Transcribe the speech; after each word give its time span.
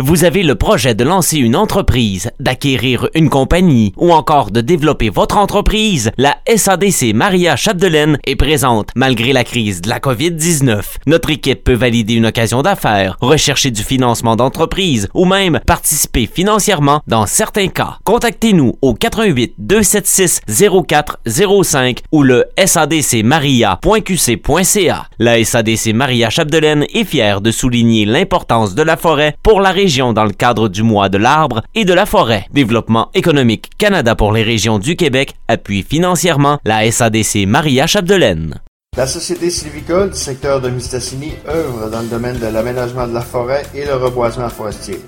Vous 0.00 0.22
avez 0.22 0.44
le 0.44 0.54
projet 0.54 0.94
de 0.94 1.02
lancer 1.02 1.38
une 1.38 1.56
entreprise, 1.56 2.30
d'acquérir 2.38 3.08
une 3.16 3.28
compagnie 3.28 3.92
ou 3.96 4.12
encore 4.12 4.52
de 4.52 4.60
développer 4.60 5.10
votre 5.10 5.38
entreprise? 5.38 6.12
La 6.16 6.36
SADC 6.46 7.12
Maria 7.14 7.56
Chapdelaine 7.56 8.16
est 8.24 8.36
présente 8.36 8.90
malgré 8.94 9.32
la 9.32 9.42
crise 9.42 9.80
de 9.80 9.88
la 9.88 9.98
COVID-19. 9.98 10.82
Notre 11.08 11.30
équipe 11.30 11.64
peut 11.64 11.74
valider 11.74 12.14
une 12.14 12.26
occasion 12.26 12.62
d'affaires, 12.62 13.16
rechercher 13.20 13.72
du 13.72 13.82
financement 13.82 14.36
d'entreprise 14.36 15.08
ou 15.14 15.24
même 15.24 15.58
participer 15.66 16.30
financièrement 16.32 17.00
dans 17.08 17.26
certains 17.26 17.66
cas. 17.66 17.98
Contactez-nous 18.04 18.74
au 18.80 18.94
88 18.94 19.54
276 19.58 20.42
0405 20.86 22.02
ou 22.12 22.22
le 22.22 22.44
sadcmaria.qc.ca. 22.64 25.06
La 25.18 25.44
SADC 25.44 25.92
Maria 25.92 26.30
Chapdelaine 26.30 26.86
est 26.94 27.02
fière 27.02 27.40
de 27.40 27.50
souligner 27.50 28.04
l'importance 28.04 28.76
de 28.76 28.82
la 28.82 28.96
forêt 28.96 29.34
pour 29.42 29.60
la 29.60 29.72
région 29.72 29.87
dans 29.88 30.24
le 30.24 30.32
cadre 30.32 30.68
du 30.68 30.82
mois 30.82 31.08
de 31.08 31.16
l'arbre 31.16 31.62
et 31.74 31.86
de 31.86 31.94
la 31.94 32.04
forêt. 32.04 32.44
Développement 32.52 33.08
économique 33.14 33.70
Canada 33.78 34.14
pour 34.14 34.32
les 34.32 34.42
régions 34.42 34.78
du 34.78 34.96
Québec 34.96 35.34
appuie 35.48 35.82
financièrement 35.82 36.58
la 36.66 36.90
SADC 36.90 37.46
Maria 37.46 37.86
Chapdelaine. 37.86 38.60
La 38.98 39.06
Société 39.06 39.48
sylvicole 39.48 40.10
du 40.10 40.18
secteur 40.18 40.60
de 40.60 40.68
Mistassini 40.68 41.32
œuvre 41.48 41.88
dans 41.88 42.02
le 42.02 42.08
domaine 42.08 42.38
de 42.38 42.48
l'aménagement 42.48 43.08
de 43.08 43.14
la 43.14 43.22
forêt 43.22 43.62
et 43.74 43.86
le 43.86 43.94
reboisement 43.94 44.50
forestier. 44.50 45.00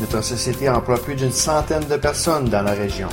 Notre 0.00 0.22
société 0.22 0.68
emploie 0.68 1.02
plus 1.02 1.14
d'une 1.14 1.32
centaine 1.32 1.86
de 1.88 1.96
personnes 1.96 2.50
dans 2.50 2.62
la 2.62 2.72
région. 2.72 3.08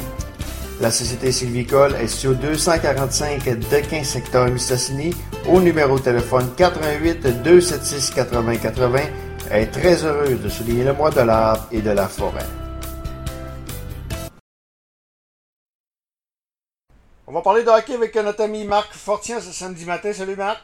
La 0.82 0.92
Société 0.92 1.32
sylvicole 1.32 1.96
est 2.02 2.08
sur 2.08 2.36
245 2.36 3.46
Dequin 3.72 4.04
secteur 4.04 4.50
Mistassini 4.50 5.14
au 5.48 5.62
numéro 5.62 5.98
de 5.98 6.04
téléphone 6.04 6.50
88 6.58 7.44
276 7.44 8.10
80 8.12 8.58
80 8.58 9.00
est 9.52 9.72
très 9.72 10.04
heureuse 10.04 10.42
de 10.42 10.50
souligner 10.50 10.84
le 10.84 10.94
mois 10.94 11.12
de 11.12 11.22
l'arbre 11.22 11.68
et 11.72 11.82
de 11.82 11.92
la 11.92 12.08
forêt. 12.08 12.46
On 17.26 17.34
va 17.34 17.42
parler 17.42 17.64
de 17.64 17.70
hockey 17.70 17.94
avec 17.94 18.16
notre 18.16 18.42
ami 18.42 18.66
Marc 18.66 18.94
Fortien 18.94 19.42
ce 19.42 19.52
samedi 19.52 19.86
matin. 19.86 20.14
Salut 20.14 20.36
Marc. 20.36 20.62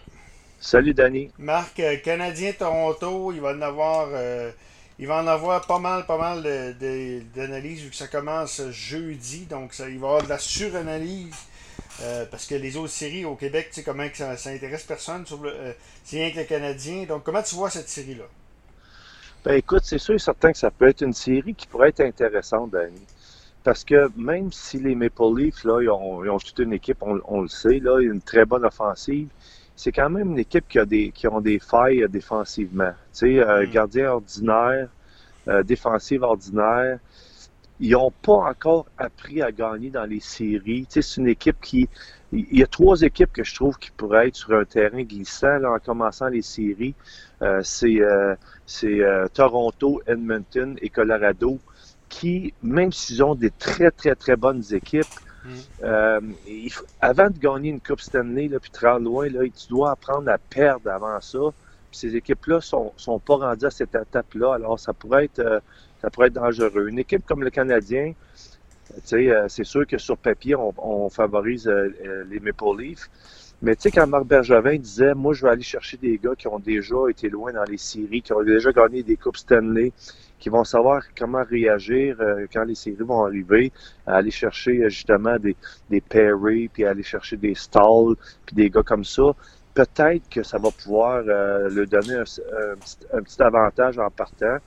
Salut 0.60 0.94
Danny. 0.94 1.30
Marc, 1.38 1.80
euh, 1.82 1.98
Canadien 1.98 2.54
Toronto, 2.54 3.34
il 3.34 3.42
va 3.42 3.52
en 3.52 3.62
avoir 3.62 4.08
euh, 4.14 4.50
il 4.98 5.08
va 5.08 5.22
en 5.22 5.28
avoir 5.28 5.68
pas 5.68 5.80
mal, 5.80 6.06
pas 6.06 6.18
mal 6.18 6.44
d'analyses 7.36 7.82
vu 7.82 7.90
que 7.90 7.96
ça 7.96 8.08
commence 8.08 8.62
jeudi. 8.72 9.46
Donc 9.46 9.74
ça, 9.74 9.90
il 9.90 10.00
va 10.00 10.08
y 10.08 10.10
avoir 10.10 10.24
de 10.24 10.30
la 10.30 10.38
suranalyse. 10.38 11.36
Euh, 12.02 12.26
parce 12.32 12.46
que 12.46 12.56
les 12.56 12.78
autres 12.78 12.94
séries 12.94 13.26
au 13.26 13.36
Québec, 13.36 13.68
tu 13.70 13.76
sais 13.76 13.84
comment 13.84 14.08
ça, 14.14 14.38
ça 14.38 14.52
intéresse 14.52 14.84
personne. 14.84 15.26
c'est 16.06 16.18
rien 16.18 16.32
que 16.32 16.38
les 16.38 16.46
Canadiens. 16.46 17.04
Donc 17.04 17.24
comment 17.24 17.44
tu 17.44 17.56
vois 17.56 17.70
cette 17.70 17.90
série-là? 17.90 18.24
Ben 19.44 19.56
écoute, 19.56 19.82
c'est 19.84 19.98
sûr 19.98 20.16
et 20.16 20.20
certain 20.20 20.54
que 20.54 20.58
ça 20.58 20.72
peut 20.72 20.88
être 20.88 21.02
une 21.02 21.12
série 21.12 21.54
qui 21.54 21.68
pourrait 21.68 21.90
être 21.90 22.00
intéressante, 22.00 22.72
Danny. 22.72 23.02
Parce 23.62 23.84
que 23.84 24.10
même 24.16 24.54
si 24.54 24.80
les 24.80 24.96
Maple 24.96 25.36
Leafs, 25.36 25.66
là, 25.66 25.82
ils 25.82 25.90
ont, 25.90 26.38
toute 26.38 26.60
une 26.60 26.72
équipe, 26.72 27.00
on, 27.02 27.42
le 27.42 27.50
sait, 27.50 27.80
là, 27.80 28.00
une 28.00 28.22
très 28.22 28.46
bonne 28.46 28.64
offensive, 28.64 29.28
c'est 29.76 29.92
quand 29.92 30.10
même 30.10 30.32
une 30.32 30.40
équipe 30.40 30.66
qui 30.70 30.80
a 30.80 30.86
des 30.86 31.12
qui 31.12 31.28
ont 31.28 31.42
des 31.42 31.60
failles 31.60 32.06
défensivement. 32.10 32.92
Tu 33.14 33.36
sais, 33.36 33.40
euh, 33.40 33.66
mm. 33.66 33.72
gardien 33.72 34.12
ordinaire, 34.12 34.88
euh, 35.50 35.62
défensive 35.64 36.24
ordinaire. 36.24 37.00
Ils 37.84 37.92
n'ont 37.92 38.12
pas 38.12 38.50
encore 38.50 38.86
appris 38.98 39.42
à 39.42 39.52
gagner 39.52 39.90
dans 39.90 40.06
les 40.06 40.20
séries. 40.20 40.86
Tu 40.90 40.94
sais, 40.94 41.02
c'est 41.02 41.22
une 41.22 41.28
équipe 41.28 41.60
qui. 41.62 41.90
Il 42.32 42.58
y 42.58 42.64
a 42.64 42.68
trois 42.68 43.02
équipes 43.02 43.32
que 43.32 43.44
je 43.44 43.54
trouve 43.54 43.78
qui 43.78 43.92
pourraient 43.92 44.30
être 44.30 44.36
sur 44.36 44.54
un 44.54 44.66
terrain 44.66 45.04
glissant 45.04 45.60
là, 45.60 45.74
en 45.74 45.78
commençant 45.80 46.30
les 46.30 46.42
séries. 46.42 46.96
Euh, 47.44 47.62
c'est 48.66 49.00
Toronto, 49.34 50.02
Edmonton 50.08 50.76
et 50.82 50.90
Colorado 50.90 51.60
qui, 52.14 52.54
même 52.62 52.92
s'ils 52.92 53.24
ont 53.24 53.34
des 53.34 53.50
très, 53.50 53.90
très, 53.90 54.14
très 54.14 54.36
bonnes 54.36 54.64
équipes, 54.72 55.16
mm. 55.44 55.50
euh, 55.84 56.22
avant 57.02 57.30
de 57.32 57.40
gagner 57.40 57.72
une 57.72 57.82
Coupe 57.82 58.02
Stanley, 58.02 58.48
là, 58.50 58.60
puis 58.60 58.72
rendre 58.80 59.06
loin, 59.06 59.28
là, 59.30 59.42
tu 59.46 59.68
dois 59.68 59.92
apprendre 59.92 60.30
à 60.30 60.38
perdre 60.38 60.92
avant 60.92 61.20
ça. 61.22 61.40
Puis 61.90 62.00
ces 62.00 62.16
équipes-là 62.16 62.62
sont, 62.62 62.94
sont 62.98 63.18
pas 63.18 63.38
rendues 63.38 63.66
à 63.66 63.72
cette 63.72 63.96
étape-là. 63.96 64.54
Alors, 64.54 64.80
ça 64.80 64.94
pourrait 64.94 65.26
être, 65.26 65.40
euh, 65.40 65.60
ça 66.04 66.12
pourrait 66.12 66.28
être 66.28 66.34
dangereux. 66.34 66.90
Une 66.90 67.00
équipe 67.00 67.26
comme 67.26 67.44
le 67.44 67.50
Canadien, 67.50 68.14
euh, 69.14 69.46
c'est 69.48 69.64
sûr 69.64 69.88
que 69.88 69.98
sur 69.98 70.18
papier, 70.18 70.56
on, 70.56 71.10
favorise 71.10 71.68
les 72.30 72.40
Maple 72.40 72.78
Leafs. 72.78 73.10
Mais 73.64 73.76
tu 73.76 73.84
sais, 73.84 73.92
quand 73.92 74.06
Marc 74.06 74.26
Bergevin 74.26 74.78
disait, 74.78 75.14
moi, 75.14 75.34
je 75.34 75.44
vais 75.44 75.52
aller 75.52 75.64
chercher 75.64 75.96
des 75.96 76.18
gars 76.18 76.36
qui 76.38 76.48
ont 76.48 76.60
déjà 76.60 76.96
été 77.10 77.30
loin 77.30 77.54
dans 77.54 77.64
les 77.64 77.78
séries, 77.78 78.22
qui 78.22 78.34
ont 78.34 78.44
déjà 78.44 78.74
gagné 78.74 79.04
des 79.04 79.16
Coupes 79.16 79.38
Stanley, 79.38 79.94
qui 80.44 80.50
vont 80.50 80.66
savoir 80.66 81.02
comment 81.18 81.46
réagir 81.50 82.18
euh, 82.20 82.46
quand 82.52 82.66
les 82.66 82.76
séries 82.76 82.98
vont 83.00 83.24
arriver, 83.24 83.72
aller 84.06 84.30
chercher 84.30 84.84
euh, 84.84 84.90
justement 84.90 85.38
des, 85.40 85.56
Perry, 86.02 86.68
puis 86.68 86.84
aller 86.84 87.04
chercher 87.04 87.38
des 87.38 87.56
Stall, 87.56 88.16
puis 88.46 88.54
des 88.54 88.70
gars 88.70 88.84
comme 88.84 89.06
ça. 89.06 89.32
Peut-être 89.74 90.28
que 90.30 90.44
ça 90.44 90.58
va 90.58 90.70
pouvoir 90.70 91.24
euh, 91.26 91.70
le 91.70 91.86
donner 91.86 92.16
un, 92.16 92.26
petit, 93.22 93.42
avantage 93.42 93.98
en 93.98 94.10
partant, 94.10 94.58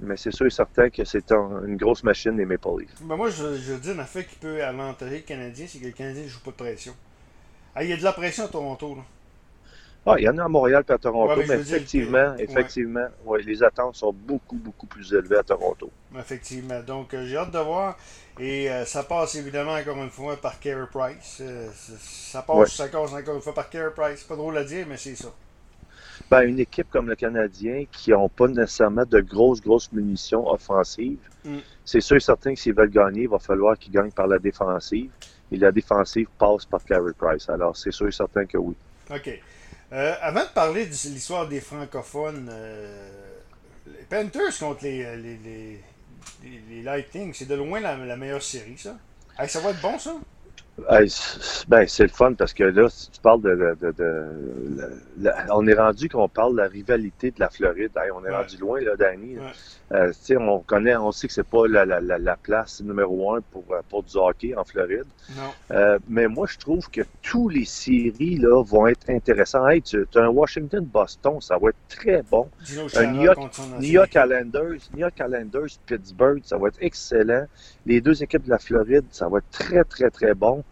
mais 0.00 0.16
c'est 0.16 0.32
sûr 0.32 0.46
et 0.46 0.50
certain 0.50 0.90
que 0.90 1.04
c'est 1.04 1.30
une 1.32 1.76
grosse 1.76 2.02
machine 2.02 2.36
des 2.36 2.44
Maple 2.44 2.80
Leafs. 2.80 3.02
Ben 3.02 3.16
moi, 3.16 3.30
je, 3.30 3.56
je 3.56 3.74
dis 3.74 3.90
un 3.90 3.98
affaire 3.98 4.26
qui 4.26 4.36
peut 4.36 4.62
avantager 4.62 5.16
le 5.16 5.22
Canadien, 5.22 5.66
c'est 5.68 5.78
que 5.78 5.86
le 5.86 5.92
Canadien 5.92 6.24
ne 6.24 6.28
joue 6.28 6.40
pas 6.40 6.50
de 6.50 6.56
pression. 6.56 6.94
Ah, 7.74 7.82
il 7.82 7.90
y 7.90 7.92
a 7.92 7.96
de 7.96 8.04
la 8.04 8.12
pression 8.12 8.44
à 8.44 8.48
Toronto, 8.48 8.94
là. 8.94 9.02
Ah, 10.06 10.16
il 10.18 10.24
y 10.24 10.28
en 10.28 10.36
a 10.36 10.44
à 10.44 10.48
Montréal 10.48 10.84
et 10.86 10.92
à 10.92 10.98
Toronto, 10.98 11.40
mais, 11.48 11.60
effectivement, 11.60 12.34
effectivement, 12.36 13.06
les 13.42 13.62
attentes 13.62 13.96
sont 13.96 14.12
beaucoup, 14.12 14.56
beaucoup 14.56 14.86
plus 14.86 15.14
élevées 15.14 15.38
à 15.38 15.42
Toronto. 15.42 15.90
Effectivement. 16.18 16.80
Donc, 16.80 17.14
euh, 17.14 17.26
j'ai 17.26 17.38
hâte 17.38 17.50
de 17.50 17.58
voir. 17.58 17.96
Et 18.38 18.70
euh, 18.70 18.84
ça 18.84 19.04
passe 19.04 19.34
évidemment 19.36 19.72
encore 19.72 19.96
une 19.96 20.10
fois 20.10 20.36
par 20.36 20.60
Carey 20.60 20.86
Price. 20.92 21.38
Euh, 21.40 21.68
ça 21.72 22.42
passe, 22.42 22.74
ça 22.74 22.88
passe 22.88 23.14
encore 23.14 23.36
une 23.36 23.40
fois 23.40 23.54
par 23.54 23.70
Carey 23.70 23.92
Price. 23.96 24.24
Pas 24.24 24.36
drôle 24.36 24.58
à 24.58 24.64
dire, 24.64 24.84
mais 24.86 24.98
c'est 24.98 25.14
ça. 25.14 25.32
Ben, 26.30 26.42
une 26.42 26.60
équipe 26.60 26.88
comme 26.90 27.08
le 27.08 27.16
Canadien 27.16 27.84
qui 27.90 28.10
n'ont 28.10 28.28
pas 28.28 28.48
nécessairement 28.48 29.04
de 29.04 29.20
grosses, 29.20 29.60
grosses 29.60 29.92
munitions 29.92 30.48
offensives, 30.48 31.18
mm. 31.44 31.58
c'est 31.84 32.00
sûr 32.00 32.16
et 32.16 32.20
certain 32.20 32.54
que 32.54 32.60
s'ils 32.60 32.74
veulent 32.74 32.90
gagner, 32.90 33.22
il 33.22 33.28
va 33.28 33.38
falloir 33.38 33.78
qu'ils 33.78 33.92
gagnent 33.92 34.12
par 34.12 34.26
la 34.26 34.38
défensive. 34.38 35.10
Et 35.52 35.56
la 35.56 35.70
défensive 35.70 36.26
passe 36.38 36.64
par 36.64 36.82
Carey 36.84 37.12
Price. 37.16 37.48
Alors, 37.48 37.76
c'est 37.76 37.92
sûr 37.92 38.08
et 38.08 38.12
certain 38.12 38.46
que 38.46 38.56
oui. 38.56 38.74
OK. 39.10 39.30
Euh, 39.92 40.14
avant 40.20 40.40
de 40.40 40.48
parler 40.48 40.86
de 40.86 40.90
l'histoire 40.90 41.46
des 41.46 41.60
francophones, 41.60 42.48
euh, 42.50 43.08
les 43.86 44.04
Panthers 44.08 44.58
contre 44.58 44.82
les, 44.84 45.04
euh, 45.04 45.16
les, 45.16 45.38
les, 45.44 45.80
les 46.70 46.82
Lightning, 46.82 47.32
c'est 47.34 47.46
de 47.46 47.54
loin 47.54 47.80
la, 47.80 47.96
la, 47.96 48.16
meilleure 48.16 48.42
série, 48.42 48.78
ça. 48.78 48.96
ça 49.46 49.60
va 49.60 49.70
être 49.70 49.80
bon, 49.80 49.98
ça? 49.98 50.14
Ben, 50.76 51.86
c'est 51.86 52.02
le 52.02 52.08
fun 52.08 52.32
parce 52.34 52.52
que 52.52 52.64
là, 52.64 52.88
si 52.88 53.08
tu 53.10 53.20
parles 53.20 53.42
de. 53.42 53.76
on 55.50 55.66
est 55.68 55.74
rendu 55.74 56.08
qu'on 56.08 56.28
parle 56.28 56.52
de 56.54 56.62
la 56.62 56.66
rivalité 56.66 57.30
de 57.30 57.38
la 57.38 57.48
Floride. 57.48 57.92
on 58.12 58.24
est 58.24 58.34
rendu 58.34 58.56
loin, 58.56 58.80
là, 58.80 58.96
Danny. 58.96 59.36
Euh, 59.92 60.12
on 60.40 60.60
connaît, 60.60 60.96
on 60.96 61.12
sait 61.12 61.28
que 61.28 61.32
c'est 61.32 61.46
pas 61.46 61.68
la, 61.68 61.84
la, 61.84 62.00
la, 62.00 62.36
place 62.36 62.80
numéro 62.80 63.34
un 63.34 63.40
pour, 63.40 63.64
pour 63.88 64.02
du 64.02 64.16
hockey 64.16 64.54
en 64.56 64.64
Floride. 64.64 65.06
Euh, 65.70 65.98
mais 66.08 66.26
moi, 66.26 66.46
je 66.50 66.58
trouve 66.58 66.90
que 66.90 67.02
tous 67.22 67.48
les 67.48 67.64
séries 67.64 68.38
là, 68.38 68.62
vont 68.64 68.88
être 68.88 69.08
intéressants. 69.08 69.68
Hey, 69.68 69.80
tu 69.80 70.04
as 70.14 70.20
un 70.20 70.28
Washington-Boston, 70.28 71.40
ça 71.40 71.56
va 71.56 71.68
être 71.68 71.76
très 71.88 72.22
bon. 72.22 72.48
Un 72.96 73.12
New 73.12 73.22
York, 73.22 73.38
New 73.78 73.90
York 73.90 74.10
Islanders, 74.14 74.80
New 74.92 75.00
York 75.00 75.14
Islanders, 75.20 75.78
Pittsburgh, 75.86 76.40
ça 76.44 76.56
va 76.56 76.68
être 76.68 76.78
excellent. 76.80 77.46
Les 77.86 78.00
deux 78.00 78.22
équipes 78.22 78.44
de 78.44 78.50
la 78.50 78.58
Floride, 78.58 79.04
ça 79.10 79.28
va 79.28 79.38
être 79.38 79.50
très, 79.50 79.84
très, 79.84 80.10
très 80.10 80.34
bon 80.34 80.63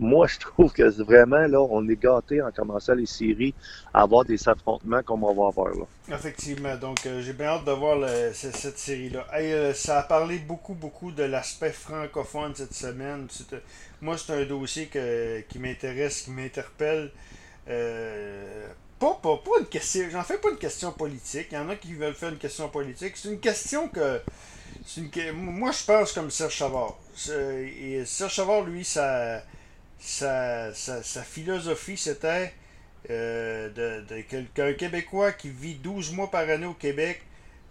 moi, 0.00 0.26
je 0.26 0.38
trouve 0.38 0.72
que 0.72 0.82
vraiment, 1.02 1.46
là, 1.46 1.60
on 1.60 1.86
est 1.86 2.02
gâté 2.02 2.40
en 2.40 2.50
commençant 2.50 2.94
les 2.94 3.04
séries 3.04 3.52
à 3.92 4.00
avoir 4.00 4.24
des 4.24 4.48
affrontements 4.48 5.02
comme 5.02 5.24
on 5.24 5.34
va 5.34 5.48
avoir 5.48 5.74
là. 5.74 5.84
Effectivement. 6.08 6.74
Donc, 6.76 7.04
euh, 7.04 7.20
j'ai 7.20 7.34
bien 7.34 7.48
hâte 7.48 7.66
de 7.66 7.72
voir 7.72 8.08
cette 8.32 8.78
série-là. 8.78 9.26
Euh, 9.34 9.74
ça 9.74 9.98
a 9.98 10.02
parlé 10.04 10.38
beaucoup, 10.38 10.72
beaucoup 10.72 11.12
de 11.12 11.22
l'aspect 11.22 11.70
francophone 11.70 12.54
cette 12.54 12.72
semaine. 12.72 13.28
Euh, 13.52 13.58
moi, 14.00 14.16
c'est 14.16 14.32
un 14.32 14.46
dossier 14.46 14.88
qui 15.46 15.58
m'intéresse, 15.58 16.22
qui 16.22 16.30
m'interpelle. 16.30 17.10
pas, 17.66 19.18
pas, 19.22 19.36
pas 19.36 19.58
une 19.60 19.66
question. 19.66 20.06
J'en 20.10 20.22
fais 20.22 20.38
pas 20.38 20.48
une 20.48 20.58
question 20.58 20.92
politique. 20.92 21.48
Il 21.52 21.56
y 21.56 21.58
en 21.58 21.68
a 21.68 21.76
qui 21.76 21.92
veulent 21.92 22.14
faire 22.14 22.30
une 22.30 22.38
question 22.38 22.70
politique. 22.70 23.18
C'est 23.18 23.28
une 23.28 23.40
question 23.40 23.88
que. 23.88 24.22
Une, 24.96 25.32
moi, 25.34 25.72
je 25.72 25.84
pense 25.84 26.12
comme 26.14 26.30
Serge 26.30 26.54
Chavard. 26.54 26.96
Et 27.28 28.04
Serge 28.06 28.32
Chavard, 28.32 28.62
lui, 28.62 28.84
ça 28.84 29.42
sa, 30.00 30.72
sa, 30.74 31.22
philosophie, 31.22 31.96
c'était 31.96 32.52
euh, 33.10 34.02
de, 34.02 34.20
qu'un 34.54 34.72
Québécois 34.72 35.32
qui 35.32 35.50
vit 35.50 35.74
12 35.74 36.12
mois 36.12 36.30
par 36.30 36.48
année 36.48 36.66
au 36.66 36.74
Québec, 36.74 37.22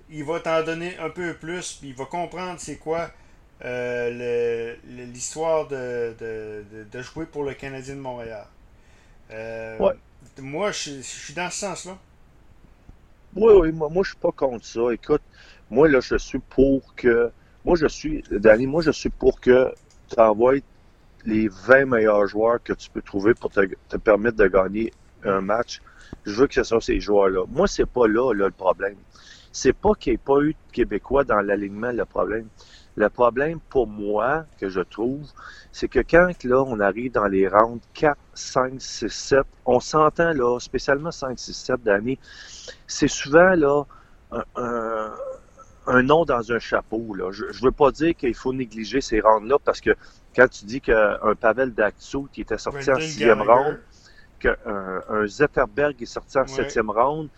il 0.09 0.23
va 0.23 0.39
t'en 0.39 0.63
donner 0.63 0.97
un 0.97 1.09
peu 1.09 1.33
plus, 1.33 1.73
puis 1.73 1.89
il 1.89 1.95
va 1.95 2.05
comprendre 2.05 2.59
c'est 2.59 2.77
quoi 2.77 3.11
euh, 3.65 4.75
l'histoire 4.87 5.67
de, 5.67 6.15
de, 6.91 7.01
jouer 7.01 7.25
pour 7.25 7.43
le 7.43 7.53
Canadien 7.53 7.95
de 7.95 7.99
Montréal. 7.99 8.45
Euh, 9.31 9.77
moi, 10.39 10.71
je, 10.71 11.01
suis 11.01 11.33
dans 11.33 11.49
ce 11.49 11.59
sens-là. 11.59 11.97
Oui, 13.35 13.53
oui, 13.53 13.71
moi, 13.71 13.89
moi 13.89 14.03
je 14.03 14.09
suis 14.09 14.19
pas 14.19 14.31
contre 14.31 14.65
ça. 14.65 14.81
Écoute, 14.91 15.21
moi, 15.69 15.87
là, 15.87 15.99
je 15.99 16.17
suis 16.17 16.39
pour 16.39 16.95
que. 16.95 17.31
Moi, 17.69 17.77
je 17.77 17.85
suis. 17.85 18.23
Danny, 18.31 18.65
moi, 18.65 18.81
je 18.81 18.89
suis 18.89 19.11
pour 19.11 19.39
que 19.39 19.71
tu 20.07 20.19
envoies 20.19 20.61
les 21.23 21.47
20 21.49 21.85
meilleurs 21.85 22.25
joueurs 22.25 22.57
que 22.63 22.73
tu 22.73 22.89
peux 22.89 23.03
trouver 23.03 23.35
pour 23.35 23.51
te, 23.51 23.61
permettre 23.97 24.37
de 24.37 24.47
gagner 24.47 24.91
un 25.23 25.41
match. 25.41 25.79
Je 26.25 26.31
veux 26.31 26.47
que 26.47 26.55
ce 26.55 26.63
soit 26.63 26.81
ces 26.81 26.99
joueurs-là. 26.99 27.43
Moi, 27.47 27.67
c'est 27.67 27.85
pas 27.85 28.07
là, 28.07 28.33
le 28.33 28.49
problème. 28.49 28.95
C'est 29.51 29.73
pas 29.73 29.93
qu'il 29.93 30.13
n'y 30.13 30.15
ait 30.15 30.17
pas 30.17 30.41
eu 30.41 30.53
de 30.53 30.71
Québécois 30.71 31.23
dans 31.25 31.41
l'alignement 31.41 31.91
le 31.91 32.05
problème. 32.05 32.47
Le 32.95 33.07
problème 33.07 33.59
pour 33.69 33.85
moi, 33.85 34.45
que 34.59 34.67
je 34.67 34.81
trouve, 34.81 35.27
c'est 35.71 35.89
que 35.89 35.99
quand 35.99 36.43
là, 36.45 36.63
on 36.63 36.79
arrive 36.79 37.11
dans 37.11 37.27
les 37.27 37.47
rounds 37.47 37.85
4, 37.93 38.17
5, 38.33 38.81
6, 38.81 39.09
7, 39.09 39.39
on 39.67 39.79
s'entend 39.79 40.33
là, 40.33 40.57
spécialement 40.59 41.11
5, 41.11 41.37
6, 41.37 41.53
7 41.53 41.83
d'année, 41.83 42.17
c'est 42.87 43.07
souvent 43.07 43.53
là 43.53 43.83
un, 44.55 45.11
un, 45.87 46.03
nom 46.03 46.25
dans 46.25 46.51
un 46.51 46.59
chapeau. 46.59 47.13
Là. 47.13 47.31
Je 47.31 47.45
ne 47.45 47.65
veux 47.65 47.71
pas 47.71 47.91
dire 47.91 48.15
qu'il 48.15 48.35
faut 48.35 48.53
négliger 48.53 49.01
ces 49.01 49.19
rounds-là 49.19 49.57
parce 49.63 49.81
que 49.81 49.91
quand 50.35 50.47
tu 50.47 50.65
dis 50.65 50.81
qu'un 50.81 51.17
Pavel 51.39 51.73
Daxou 51.73 52.27
qui 52.31 52.41
était 52.41 52.57
sorti 52.57 52.91
en 52.91 52.99
sixième 52.99 53.41
round, 53.41 53.79
qu'un 54.39 54.55
un 55.09 55.27
Zetterberg 55.27 55.95
est 56.01 56.05
sorti 56.05 56.37
en 56.37 56.47
septième 56.47 56.89
round, 56.89 57.29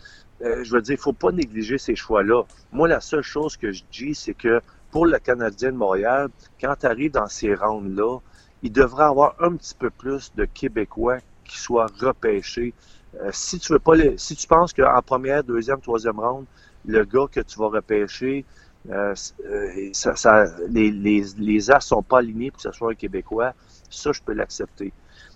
euh, 0.44 0.64
je 0.64 0.74
veux 0.74 0.82
dire, 0.82 0.94
il 0.94 0.98
ne 0.98 1.02
faut 1.02 1.14
pas 1.14 1.32
négliger 1.32 1.78
ces 1.78 1.96
choix-là. 1.96 2.44
Moi, 2.72 2.88
la 2.88 3.00
seule 3.00 3.22
chose 3.22 3.58
que 3.58 3.72
je 3.72 3.84
dis, 3.92 4.16
c'est 4.16 4.34
que 4.34 4.62
pour 4.90 5.06
le 5.06 5.20
Canadien 5.20 5.72
de 5.72 5.78
Montréal, 5.78 6.30
quand 6.60 6.76
tu 6.80 6.86
arrives 6.86 7.12
dans 7.12 7.28
ces 7.28 7.54
rounds-là, 7.54 8.20
il 8.64 8.72
devrait 8.72 9.06
avoir 9.06 9.36
un 9.40 9.56
petit 9.56 9.76
peu 9.76 9.90
plus 9.90 10.32
de 10.36 10.46
Québécois 10.46 11.18
qui 11.46 11.58
soient 11.60 11.88
repêchés. 12.00 12.74
Euh, 13.22 13.30
si 13.32 13.60
tu 13.60 13.74
veux 13.74 13.80
pas 13.80 13.96
les, 13.96 14.18
si 14.18 14.36
tu 14.36 14.48
penses 14.48 14.74
qu'en 14.74 15.02
première, 15.02 15.44
deuxième, 15.44 15.80
troisième 15.80 16.20
round, 16.20 16.46
le 16.86 17.04
gars 17.06 17.28
que 17.32 17.40
tu 17.42 17.60
vas 17.60 17.68
repêcher, 17.68 18.46
euh, 18.90 19.14
euh 19.46 19.90
ça, 19.94 20.16
ça, 20.16 20.46
les, 20.70 20.92
les, 20.92 21.24
les 21.38 21.72
as 21.72 21.80
sont 21.82 22.04
pas 22.04 22.20
alignés 22.20 22.52
pour 22.52 22.58
que 22.58 22.64
ce 22.64 22.72
soit 22.72 22.92
un 22.92 22.96
Québécois, 22.96 23.54
ça, 23.90 24.12
je 24.12 24.22
peux 24.22 24.34
l'accepter. 24.34 24.92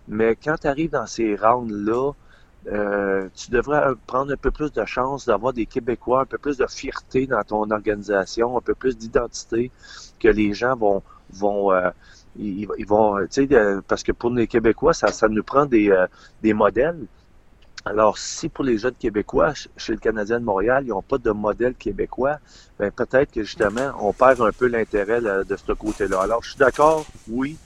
Mais 0.08 0.36
quand 0.36 0.58
tu 0.62 0.68
arrives 0.68 0.92
dans 0.92 1.08
ces 1.08 1.36
rounds-là, 1.36 2.14
euh, 2.68 3.30
tu 3.36 3.52
devrais 3.52 3.94
prendre 4.08 4.34
un 4.34 4.38
peu 4.38 4.50
plus 4.50 4.72
de 4.72 4.84
chance 4.86 5.26
d'avoir 5.28 5.54
des 5.54 5.68
Québécois, 5.68 6.22
un 6.22 6.26
peu 6.26 6.40
plus 6.40 6.58
de 6.58 6.66
fierté 6.68 7.28
dans 7.28 7.44
ton 7.44 7.70
organisation, 7.70 8.58
un 8.58 8.62
peu 8.62 8.74
plus 8.74 8.98
d'identité 8.98 9.72
que 10.20 10.28
les 10.28 10.54
gens 10.54 10.76
vont 10.76 11.04
vont 11.32 11.72
euh, 11.72 11.90
ils, 12.38 12.68
vont 12.88 13.18
tu 13.28 13.48
sais 13.48 13.82
parce 13.88 14.04
que 14.04 14.12
pour 14.12 14.32
les 14.32 14.48
Québécois 14.48 14.94
ça, 14.94 15.08
ça 15.08 15.28
nous 15.28 15.44
prend 15.44 15.66
des, 15.66 15.90
euh, 15.92 16.08
des 16.42 16.54
modèles. 16.54 17.06
Alors 17.86 18.18
si 18.18 18.50
pour 18.50 18.64
les 18.64 18.80
jeunes 18.80 18.96
Québécois 18.96 19.54
chez 19.78 19.94
le 19.94 20.00
Canadien 20.00 20.40
de 20.40 20.46
Montréal 20.46 20.84
ils 20.86 20.90
n'ont 20.90 21.04
pas 21.04 21.20
de 21.20 21.32
modèle 21.32 21.76
québécois, 21.76 22.40
ben 22.80 22.92
peut-être 22.92 23.32
que 23.32 23.44
justement 23.44 23.94
on 24.00 24.12
perd 24.12 24.42
un 24.42 24.52
peu 24.52 24.68
l'intérêt 24.68 25.22
de 25.22 25.56
ce 25.56 25.72
côté-là. 25.72 26.22
Alors 26.22 26.44
je 26.44 26.50
suis 26.50 26.58
d'accord, 26.58 27.06
oui, 27.28 27.58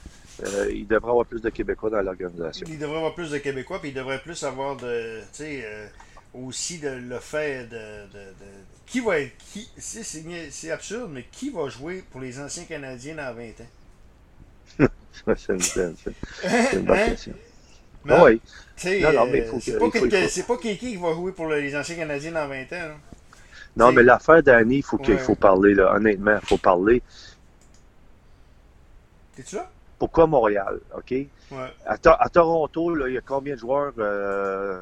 euh, 0.43 0.71
il 0.73 0.87
devrait 0.87 1.11
avoir 1.11 1.25
plus 1.25 1.41
de 1.41 1.49
Québécois 1.49 1.89
dans 1.89 2.01
l'organisation. 2.01 2.65
Il 2.69 2.79
devrait 2.79 2.97
avoir 2.97 3.13
plus 3.13 3.31
de 3.31 3.37
Québécois, 3.37 3.79
puis 3.79 3.89
il 3.89 3.93
devrait 3.93 4.21
plus 4.21 4.43
avoir 4.43 4.77
de. 4.77 5.19
Tu 5.19 5.25
sais, 5.31 5.61
euh, 5.65 5.87
aussi 6.33 6.79
de, 6.79 6.89
le 6.89 7.19
fait 7.19 7.67
de, 7.69 8.07
de, 8.13 8.33
Qui 8.85 9.01
va 9.01 9.19
être. 9.19 9.35
Qui, 9.37 9.69
c'est 9.77 10.71
absurde, 10.71 11.09
mais 11.11 11.25
qui 11.31 11.49
va 11.49 11.67
jouer 11.69 12.03
pour 12.11 12.21
les 12.21 12.39
anciens 12.39 12.63
Canadiens 12.63 13.15
dans 13.15 13.33
20 13.33 13.43
ans? 13.61 14.87
C'est 15.35 15.49
une, 15.49 15.95
une, 16.73 16.85
bonne 16.85 16.97
hein? 16.97 17.15
Non, 18.05 18.23
oui. 18.23 18.41
Non, 19.01 19.13
non, 19.13 19.25
mais 19.25 19.41
faut 19.43 19.57
que, 19.57 19.63
c'est 19.63 20.47
pas 20.47 20.57
quelqu'un 20.57 20.87
qui 20.87 20.95
va 20.95 21.13
jouer 21.13 21.31
pour 21.31 21.47
les 21.47 21.75
anciens 21.75 21.95
Canadiens 21.95 22.31
dans 22.31 22.47
20 22.47 22.61
ans. 22.73 22.95
Non, 23.75 23.91
mais 23.91 24.03
l'affaire 24.03 24.41
d'Annie, 24.41 24.77
il 24.77 24.83
faut 24.83 24.97
qu'il 24.97 25.19
faut 25.19 25.35
parler, 25.35 25.73
là. 25.73 25.93
honnêtement, 25.93 26.37
il 26.41 26.47
faut 26.47 26.57
parler. 26.57 27.01
T'es-tu 29.35 29.55
là? 29.55 29.69
Pourquoi 29.97 30.27
Montréal? 30.27 30.79
OK? 30.95 31.11
Ouais. 31.11 31.27
À, 31.85 31.93
à, 31.93 32.29
Toronto, 32.29 33.07
il 33.07 33.13
y 33.13 33.17
a 33.17 33.21
combien 33.21 33.55
de 33.55 33.59
joueurs 33.59 33.93
euh, 33.97 34.81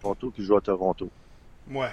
Toronto 0.00 0.30
qui 0.30 0.44
jouent 0.44 0.56
à 0.56 0.60
Toronto? 0.62 1.10
Ouais. 1.70 1.90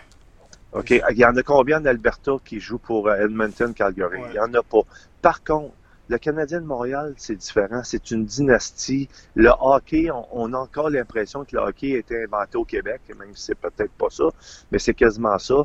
OK. 0.73 0.89
Il 0.89 1.17
y 1.17 1.25
en 1.25 1.35
a 1.35 1.43
combien 1.43 1.81
d'Alberta 1.81 2.33
qui 2.45 2.59
jouent 2.59 2.77
pour 2.77 3.07
euh, 3.07 3.25
Edmonton, 3.25 3.73
Calgary? 3.73 4.19
Il 4.27 4.31
n'y 4.31 4.39
en 4.39 4.53
a 4.53 4.63
pas. 4.63 4.81
Par 5.21 5.43
contre, 5.43 5.73
le 6.11 6.17
Canadien 6.17 6.59
de 6.59 6.65
Montréal, 6.65 7.13
c'est 7.15 7.37
différent. 7.37 7.83
C'est 7.85 8.11
une 8.11 8.25
dynastie. 8.25 9.07
Le 9.33 9.49
hockey, 9.61 10.09
on, 10.11 10.53
a 10.53 10.57
encore 10.57 10.89
l'impression 10.89 11.45
que 11.45 11.55
le 11.55 11.61
hockey 11.61 11.95
a 11.95 11.99
été 11.99 12.25
inventé 12.25 12.57
au 12.57 12.65
Québec, 12.65 13.01
même 13.17 13.33
si 13.33 13.45
c'est 13.45 13.55
peut-être 13.55 13.93
pas 13.93 14.09
ça, 14.09 14.25
mais 14.71 14.77
c'est 14.77 14.93
quasiment 14.93 15.39
ça. 15.39 15.63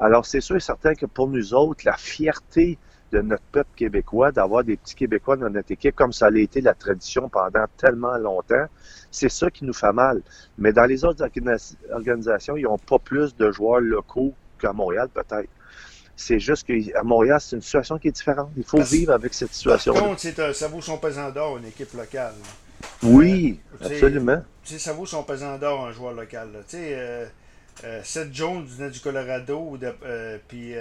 Alors, 0.00 0.24
c'est 0.24 0.40
sûr 0.40 0.56
et 0.56 0.60
certain 0.60 0.94
que 0.94 1.04
pour 1.04 1.28
nous 1.28 1.52
autres, 1.52 1.82
la 1.84 1.98
fierté 1.98 2.78
de 3.12 3.20
notre 3.20 3.44
peuple 3.52 3.68
québécois, 3.76 4.32
d'avoir 4.32 4.64
des 4.64 4.78
petits 4.78 4.94
Québécois 4.94 5.36
dans 5.36 5.50
notre 5.50 5.70
équipe, 5.70 5.94
comme 5.94 6.14
ça 6.14 6.28
a 6.28 6.38
été 6.38 6.62
la 6.62 6.72
tradition 6.72 7.28
pendant 7.28 7.66
tellement 7.76 8.16
longtemps, 8.16 8.64
c'est 9.10 9.28
ça 9.28 9.50
qui 9.50 9.66
nous 9.66 9.74
fait 9.74 9.92
mal. 9.92 10.22
Mais 10.56 10.72
dans 10.72 10.86
les 10.86 11.04
autres 11.04 11.22
organisations, 11.90 12.56
ils 12.56 12.62
n'ont 12.62 12.78
pas 12.78 12.98
plus 12.98 13.36
de 13.36 13.52
joueurs 13.52 13.82
locaux 13.82 14.32
qu'à 14.58 14.72
Montréal, 14.72 15.10
peut-être. 15.12 15.50
C'est 16.22 16.38
juste 16.38 16.66
qu'à 16.66 17.02
Montréal, 17.02 17.40
c'est 17.40 17.56
une 17.56 17.62
situation 17.62 17.98
qui 17.98 18.08
est 18.08 18.12
différente. 18.12 18.50
Il 18.56 18.64
faut 18.64 18.80
vivre 18.80 19.12
avec 19.12 19.34
cette 19.34 19.52
situation. 19.52 19.92
Par 19.92 20.04
contre, 20.04 20.54
ça 20.54 20.68
vaut 20.68 20.80
son 20.80 20.98
pesant 20.98 21.30
d'or, 21.30 21.58
une 21.58 21.66
équipe 21.66 21.92
locale. 21.94 22.34
Oui, 23.02 23.60
euh, 23.82 23.86
absolument. 23.86 24.42
Ça 24.64 24.92
vaut 24.92 25.06
son 25.06 25.24
pesant 25.24 25.58
d'or, 25.58 25.86
un 25.86 25.92
joueur 25.92 26.12
local. 26.12 26.48
Tu 26.68 26.76
sais, 26.76 26.94
euh, 26.94 27.26
euh, 27.84 28.00
Seth 28.04 28.32
Jones 28.32 28.64
venait 28.64 28.90
du 28.90 29.00
Colorado, 29.00 29.78
euh, 29.82 30.38
puis 30.46 30.74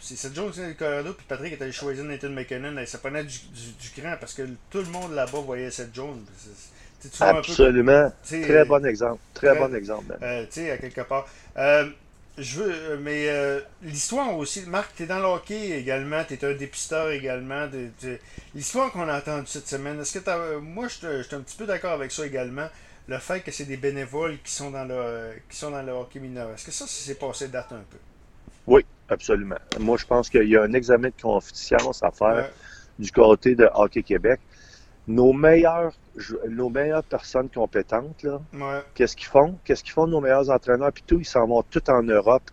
Seth 0.00 0.34
Jones 0.34 0.50
venait 0.50 0.68
du 0.70 0.74
Colorado, 0.74 1.12
puis 1.12 1.26
Patrick 1.28 1.52
était 1.52 1.64
allé 1.64 1.72
choisir 1.72 2.04
Nathan 2.04 2.30
McKinnon, 2.30 2.76
et 2.78 2.86
ça 2.86 2.98
prenait 2.98 3.24
du, 3.24 3.38
du, 3.80 4.00
cran 4.00 4.14
parce 4.18 4.34
que 4.34 4.42
tout 4.70 4.78
le 4.78 4.90
monde 4.90 5.12
là-bas 5.14 5.40
voyait 5.40 5.70
Seth 5.70 5.94
Jones. 5.94 6.24
Absolument. 7.20 8.10
Très 8.22 8.64
bon 8.64 8.84
exemple. 8.86 9.20
Très, 9.34 9.56
bon 9.56 9.74
exemple. 9.74 10.16
tu 10.20 10.46
sais, 10.50 10.70
à 10.70 10.78
quelque 10.78 11.02
part. 11.02 11.26
Je 12.38 12.60
veux, 12.60 12.96
mais 12.98 13.28
l'histoire 13.82 14.36
aussi, 14.36 14.62
Marc, 14.66 14.94
tu 14.96 15.04
es 15.04 15.06
dans 15.06 15.18
le 15.18 15.24
hockey 15.24 15.78
également, 15.78 16.24
tu 16.24 16.34
es 16.34 16.44
un 16.44 16.54
dépisteur 16.54 17.10
également. 17.10 17.68
L'histoire 18.54 18.90
qu'on 18.92 19.08
a 19.08 19.18
entendue 19.18 19.46
cette 19.46 19.68
semaine, 19.68 20.00
est-ce 20.00 20.18
que 20.18 20.58
moi, 20.58 20.88
je 20.88 21.22
suis 21.22 21.36
un 21.36 21.40
petit 21.40 21.56
peu 21.56 21.66
d'accord 21.66 21.92
avec 21.92 22.10
ça 22.10 22.26
également 22.26 22.68
le 23.06 23.18
fait 23.18 23.40
que 23.40 23.50
c'est 23.50 23.66
des 23.66 23.76
bénévoles 23.76 24.38
qui 24.42 24.52
sont 24.52 24.70
dans 24.70 24.84
le, 24.84 25.34
qui 25.48 25.56
sont 25.56 25.70
dans 25.70 25.82
le 25.82 25.92
hockey 25.92 26.20
mineur. 26.20 26.50
Est-ce 26.50 26.64
que 26.64 26.72
ça, 26.72 26.86
c'est 26.88 27.18
passé 27.18 27.48
date 27.48 27.72
un 27.72 27.84
peu? 27.90 27.98
Oui, 28.66 28.84
absolument. 29.08 29.58
Moi, 29.78 29.98
je 29.98 30.06
pense 30.06 30.30
qu'il 30.30 30.48
y 30.48 30.56
a 30.56 30.62
un 30.62 30.72
examen 30.72 31.08
de 31.08 31.20
confiance 31.20 32.02
à 32.02 32.10
faire 32.10 32.48
du 32.98 33.10
côté 33.12 33.54
de 33.54 33.68
Hockey 33.74 34.02
Québec. 34.02 34.40
Nos 35.06 35.32
meilleurs, 35.32 35.92
nos 36.48 36.70
meilleures 36.70 37.04
personnes 37.04 37.48
compétentes, 37.48 38.22
là, 38.22 38.40
qu'est-ce 38.94 39.16
qu'ils 39.16 39.28
font? 39.28 39.58
Qu'est-ce 39.64 39.84
qu'ils 39.84 39.92
font 39.92 40.06
nos 40.06 40.20
meilleurs 40.20 40.50
entraîneurs? 40.50 40.92
Puis 40.92 41.04
tout, 41.06 41.18
ils 41.18 41.26
s'en 41.26 41.46
vont 41.46 41.62
tout 41.62 41.90
en 41.90 42.02
Europe 42.02 42.50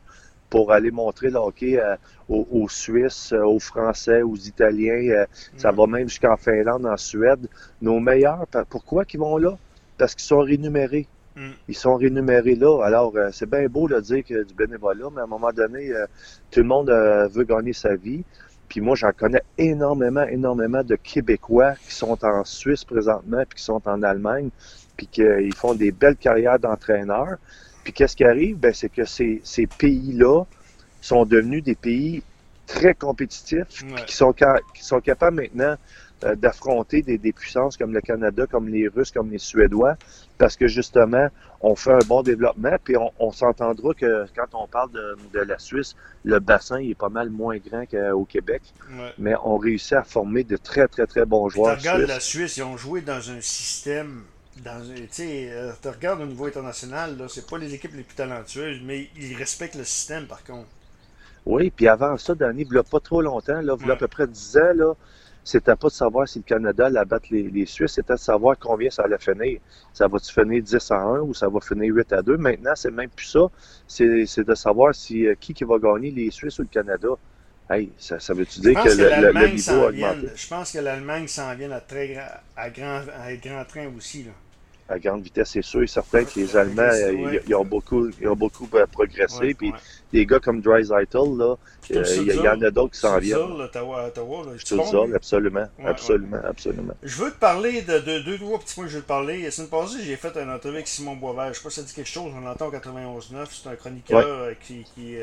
pour 0.51 0.73
aller 0.73 0.91
montrer 0.91 1.29
le 1.29 1.37
hockey 1.37 1.79
euh, 1.79 1.95
aux, 2.27 2.67
Suisses, 2.69 3.31
euh, 3.31 3.43
aux 3.43 3.59
Français, 3.59 4.21
aux 4.21 4.35
Italiens. 4.35 5.09
Euh, 5.09 5.25
ça 5.57 5.71
va 5.71 5.87
même 5.87 6.09
jusqu'en 6.09 6.35
Finlande, 6.35 6.85
en 6.85 6.97
Suède. 6.97 7.47
Nos 7.81 7.99
meilleurs, 7.99 8.45
pourquoi 8.69 9.05
qu'ils 9.05 9.21
vont 9.21 9.37
là? 9.37 9.57
parce 9.97 10.13
qu'ils 10.13 10.25
sont 10.25 10.39
rémunérés. 10.39 11.07
Mm. 11.35 11.51
Ils 11.69 11.75
sont 11.75 11.95
rémunérés 11.95 12.55
là. 12.55 12.83
Alors, 12.83 13.15
euh, 13.15 13.29
c'est 13.31 13.49
bien 13.49 13.65
beau 13.67 13.87
de 13.87 13.99
dire 14.01 14.25
que 14.25 14.43
du 14.43 14.53
bénévolat, 14.53 15.07
mais 15.13 15.21
à 15.21 15.23
un 15.23 15.27
moment 15.27 15.51
donné, 15.53 15.91
tout 16.51 16.59
le 16.59 16.65
monde 16.65 16.89
veut 16.89 17.45
gagner 17.45 17.73
sa 17.73 17.95
vie. 17.95 18.23
Puis 18.71 18.79
moi, 18.79 18.95
j'en 18.95 19.11
connais 19.11 19.43
énormément, 19.57 20.23
énormément 20.23 20.81
de 20.81 20.95
Québécois 20.95 21.73
qui 21.75 21.93
sont 21.93 22.23
en 22.23 22.45
Suisse 22.45 22.85
présentement, 22.85 23.43
puis 23.49 23.57
qui 23.57 23.63
sont 23.65 23.81
en 23.85 24.01
Allemagne, 24.01 24.49
puis 24.95 25.07
qu'ils 25.07 25.53
font 25.53 25.73
des 25.73 25.91
belles 25.91 26.15
carrières 26.15 26.57
d'entraîneurs. 26.57 27.35
Puis 27.83 27.91
qu'est-ce 27.91 28.15
qui 28.15 28.23
arrive? 28.23 28.55
Ben, 28.55 28.73
c'est 28.73 28.87
que 28.87 29.03
ces, 29.03 29.41
ces 29.43 29.67
pays-là 29.67 30.45
sont 31.01 31.25
devenus 31.25 31.61
des 31.65 31.75
pays 31.75 32.23
très 32.65 32.93
compétitifs, 32.93 33.83
qui, 34.07 34.15
sont, 34.15 34.31
qui 34.31 34.85
sont 34.85 35.01
capables 35.01 35.35
maintenant 35.35 35.75
euh, 36.23 36.35
d'affronter 36.35 37.01
des, 37.01 37.17
puissances 37.31 37.77
comme 37.77 37.93
le 37.93 38.01
Canada, 38.01 38.45
comme 38.45 38.67
les 38.67 38.87
Russes, 38.87 39.11
comme 39.11 39.31
les 39.31 39.37
Suédois, 39.37 39.95
parce 40.37 40.55
que 40.55 40.67
justement, 40.67 41.27
on 41.61 41.75
fait 41.75 41.93
un 41.93 42.05
bon 42.07 42.21
développement, 42.21 42.75
puis 42.83 42.95
on, 43.19 43.31
s'entendra 43.31 43.93
que 43.93 44.25
quand 44.35 44.47
on 44.53 44.67
parle 44.67 44.91
de, 44.91 45.39
la 45.39 45.59
Suisse, 45.59 45.95
le 46.23 46.39
bassin 46.39 46.77
est 46.77 46.95
pas 46.95 47.09
mal 47.09 47.29
moins 47.29 47.57
grand 47.57 47.85
qu'au 47.85 48.25
Québec, 48.25 48.61
mais 49.17 49.33
on 49.43 49.57
réussit 49.57 49.93
à 49.93 50.03
former 50.03 50.43
de 50.43 50.57
très, 50.57 50.87
très, 50.87 51.07
très 51.07 51.25
bons 51.25 51.49
joueurs. 51.49 51.77
Tu 51.77 51.87
regardes 51.87 52.07
la 52.07 52.19
Suisse, 52.19 52.57
ils 52.57 52.63
ont 52.63 52.77
joué 52.77 53.01
dans 53.01 53.31
un 53.31 53.41
système 53.41 54.23
dans 54.63 54.81
tu 54.81 55.07
sais, 55.11 55.49
euh, 55.51 55.71
tu 55.81 55.87
regardes 55.87 56.21
au 56.21 56.25
niveau 56.25 56.45
international, 56.45 57.17
là, 57.17 57.25
c'est 57.29 57.47
pas 57.47 57.57
les 57.57 57.73
équipes 57.73 57.95
les 57.95 58.03
plus 58.03 58.15
talentueuses, 58.15 58.81
mais 58.83 59.09
ils 59.15 59.35
respectent 59.35 59.75
le 59.75 59.83
système 59.83 60.27
par 60.27 60.43
contre. 60.43 60.67
Oui, 61.45 61.71
puis 61.71 61.87
avant 61.87 62.17
ça, 62.17 62.35
Danny, 62.35 62.63
il 62.63 62.71
n'y 62.71 62.77
a 62.77 62.83
pas 62.83 62.99
trop 62.99 63.21
longtemps, 63.21 63.61
là, 63.61 63.75
il 63.79 63.87
y 63.87 63.89
a 63.89 63.93
à 63.93 63.97
peu 63.97 64.07
près 64.07 64.27
10 64.27 64.57
ans, 64.57 64.73
là, 64.75 64.93
c'était 65.43 65.75
pas 65.75 65.87
de 65.87 65.93
savoir 65.93 66.27
si 66.27 66.39
le 66.39 66.43
Canada 66.43 66.85
allait 66.85 67.05
battre 67.05 67.27
les, 67.31 67.43
les 67.43 67.65
Suisses, 67.65 67.93
c'était 67.93 68.13
de 68.13 68.19
savoir 68.19 68.57
combien 68.59 68.89
ça 68.89 69.03
allait 69.03 69.17
finir. 69.17 69.59
Ça 69.91 70.07
va-tu 70.07 70.31
finir 70.31 70.61
10 70.61 70.91
à 70.91 70.97
1 70.97 71.19
ou 71.21 71.33
ça 71.33 71.49
va 71.49 71.59
finir 71.59 71.93
8 71.93 72.13
à 72.13 72.21
2? 72.21 72.37
Maintenant, 72.37 72.73
c'est 72.75 72.91
même 72.91 73.09
plus 73.09 73.25
ça. 73.25 73.47
C'est 73.87 74.43
de 74.43 74.55
savoir 74.55 74.93
si 74.93 75.25
euh, 75.27 75.35
qui, 75.39 75.53
qui 75.53 75.63
va 75.63 75.79
gagner, 75.79 76.11
les 76.11 76.29
Suisses 76.31 76.59
ou 76.59 76.63
le 76.63 76.67
Canada. 76.67 77.09
Hey, 77.69 77.91
ça, 77.97 78.19
ça 78.19 78.33
veut-tu 78.33 78.59
dire 78.59 78.83
que, 78.83 78.89
le, 78.89 79.31
le, 79.31 79.47
niveau 79.47 79.71
a 79.71 79.87
augmenté? 79.89 80.27
Je 80.35 80.47
pense 80.47 80.73
que 80.73 80.79
l'Allemagne 80.79 81.27
s'en 81.27 81.55
vient 81.55 81.71
à, 81.71 81.79
très, 81.79 82.17
à, 82.55 82.69
grand, 82.69 83.01
à 83.23 83.35
grand 83.35 83.65
train 83.65 83.87
aussi. 83.95 84.23
Là 84.23 84.31
à 84.91 84.99
grande 84.99 85.23
vitesse, 85.23 85.51
c'est 85.51 85.61
sûr 85.61 85.81
et 85.81 85.87
certain 85.87 86.25
que 86.25 86.37
les 86.39 86.55
Allemands, 86.55 86.83
euh, 86.83 87.39
ils, 87.47 87.55
ont 87.55 87.63
beaucoup, 87.63 88.09
ils 88.19 88.27
ont 88.27 88.35
beaucoup 88.35 88.67
euh, 88.73 88.85
progressé. 88.85 89.53
puis 89.53 89.73
des 90.11 90.25
gars 90.25 90.39
comme 90.39 90.59
Dreisaitl, 90.59 91.37
là, 91.37 91.55
euh, 91.91 92.03
il 92.17 92.35
y, 92.35 92.47
en 92.47 92.61
a 92.61 92.69
d'autres 92.69 92.91
qui 92.91 92.99
s'en 92.99 93.17
viennent. 93.17 93.69
Stutzol, 94.57 95.15
absolument, 95.15 95.67
absolument, 95.85 96.39
absolument. 96.43 96.93
Je 97.01 97.23
veux 97.23 97.31
te 97.31 97.39
parler 97.39 97.81
de, 97.81 98.19
deux, 98.19 98.37
trois 98.37 98.59
petits 98.59 98.75
points 98.75 98.83
que 98.85 98.89
je 98.89 98.97
veux 98.97 99.03
te 99.03 99.07
parler. 99.07 99.43
La 99.43 99.51
semaine 99.51 99.69
passée, 99.69 99.99
j'ai 100.03 100.17
fait 100.17 100.35
un 100.37 100.53
entrevue 100.53 100.75
avec 100.75 100.87
Simon 100.87 101.15
Boisvert. 101.15 101.45
Je 101.45 101.49
ne 101.49 101.53
sais 101.53 101.63
pas 101.63 101.69
si 101.69 101.79
ça 101.79 101.83
dit 101.83 101.93
quelque 101.93 102.09
chose, 102.09 102.31
on 102.35 102.41
l'entend 102.41 102.67
au 102.67 102.71
91.9. 102.71 103.47
C'est 103.49 103.69
un 103.69 103.75
chroniqueur 103.75 104.51
qui, 104.59 104.85
qui, 104.93 105.15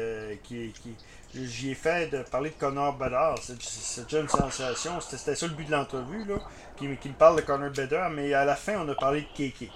qui, 0.42 0.72
qui 0.72 0.94
J'y 1.35 1.73
ai 1.73 1.75
fait 1.75 2.11
de 2.11 2.23
parler 2.23 2.50
de 2.50 2.54
Connor 2.54 2.94
Bedard. 2.94 3.37
C'est 3.42 4.04
déjà 4.04 4.20
une 4.20 4.28
sensation. 4.28 4.92
C'était 5.00 5.35
ça 5.35 5.47
le 5.47 5.52
but 5.52 5.66
de 5.66 5.73
l'entrevue, 5.73 6.25
là, 6.25 6.37
qui, 6.76 6.88
qui, 6.97 7.11
parle 7.11 7.37
de 7.37 7.42
Connor 7.42 7.70
Bedard. 7.70 8.11
Mais 8.11 8.32
à 8.32 8.44
la 8.44 8.56
fin, 8.56 8.80
on 8.85 8.88
a 8.88 8.94
parlé 8.94 9.23
de 9.23 9.26
Keke. 9.37 9.70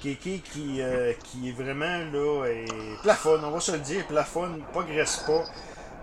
Keke 0.00 0.42
qui, 0.42 0.80
euh, 0.80 1.12
qui 1.24 1.48
est 1.48 1.52
vraiment 1.52 1.98
là, 2.12 2.46
plafonne, 3.02 3.44
on 3.44 3.50
va 3.50 3.60
se 3.60 3.72
le 3.72 3.78
dire, 3.78 4.06
plafonne, 4.06 4.62
progresse 4.72 5.24
pas. 5.26 5.44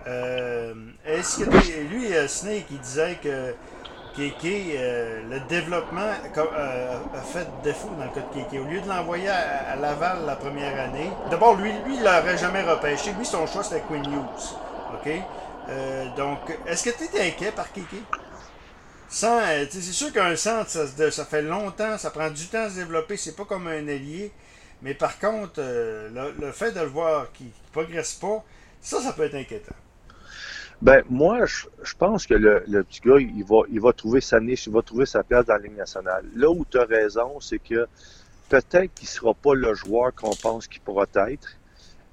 Euh, 0.08 0.74
Est-ce 1.06 1.44
que 1.44 1.50
lui, 1.90 2.14
euh, 2.14 2.28
Snake, 2.28 2.66
il 2.72 2.80
disait 2.80 3.18
que 3.22 3.54
Keke, 4.16 4.76
euh, 4.76 5.22
le 5.30 5.40
développement 5.42 6.02
a 6.02 7.22
fait 7.22 7.48
défaut 7.64 7.90
dans 7.98 8.06
le 8.06 8.10
cas 8.10 8.22
de 8.22 8.42
Keke. 8.42 8.62
Au 8.62 8.70
lieu 8.70 8.82
de 8.82 8.88
l'envoyer 8.90 9.30
à, 9.30 9.76
Laval 9.76 10.26
la 10.26 10.36
première 10.36 10.80
année, 10.80 11.10
d'abord, 11.30 11.56
lui, 11.56 11.72
lui, 11.86 11.96
il 11.96 12.04
l'aurait 12.04 12.38
jamais 12.38 12.64
repêché. 12.64 13.14
Lui, 13.14 13.26
son 13.26 13.46
choix, 13.46 13.64
c'était 13.64 13.82
Quinn 13.88 14.04
Hughes. 14.04 14.56
OK? 14.94 15.12
Euh, 15.70 16.16
donc, 16.16 16.40
est-ce 16.66 16.90
que 16.90 16.98
tu 16.98 17.16
es 17.16 17.28
inquiet 17.28 17.52
par 17.52 17.72
Kiki? 17.72 18.02
Euh, 19.24 19.66
c'est 19.70 19.82
sûr 19.82 20.14
qu'un 20.14 20.36
centre, 20.36 20.70
ça, 20.70 21.26
fait 21.26 21.42
longtemps, 21.42 21.98
ça 21.98 22.12
prend 22.12 22.30
du 22.30 22.48
temps 22.48 22.64
à 22.64 22.70
se 22.70 22.76
développer, 22.76 23.18
c'est 23.18 23.36
pas 23.36 23.46
comme 23.46 23.68
un 23.68 23.88
allié. 23.88 24.32
Mais 24.82 24.94
par 24.94 25.20
contre, 25.20 25.56
euh, 25.58 26.32
le, 26.40 26.52
fait 26.52 26.72
de 26.72 26.80
le 26.80 26.86
voir 26.86 27.32
qui 27.34 27.46
ne 27.46 27.72
progresse 27.72 28.14
pas, 28.14 28.44
ça, 28.82 29.02
ça 29.02 29.14
peut 29.14 29.24
être 29.24 29.36
inquiétant. 29.36 29.76
Ben, 30.82 31.04
moi, 31.10 31.46
je, 31.46 31.96
pense 31.98 32.26
que 32.26 32.36
le, 32.36 32.84
petit 32.84 33.02
gars, 33.02 33.18
il 33.20 33.44
va, 33.44 33.64
il 33.70 33.82
va 33.82 33.92
trouver 33.92 34.22
sa 34.22 34.40
niche, 34.40 34.68
il 34.68 34.74
va 34.74 34.82
trouver 34.82 35.06
sa 35.06 35.24
place 35.24 35.46
dans 35.46 35.56
la 35.56 35.60
Ligue 35.60 35.76
nationale. 35.76 36.24
Là 36.36 36.50
où 36.50 36.64
tu 36.70 36.80
as 36.80 36.86
raison, 36.86 37.40
c'est 37.42 37.60
que 37.60 37.88
peut-être 38.48 38.94
qu'il 38.94 39.06
ne 39.06 39.10
sera 39.10 39.34
pas 39.34 39.56
le 39.56 39.74
joueur 39.74 40.16
qu'on 40.16 40.36
pense 40.36 40.68
qu'il 40.68 40.82
pourra 40.82 41.06
être, 41.28 41.59